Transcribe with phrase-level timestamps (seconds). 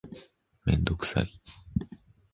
[0.65, 1.31] めんどくさい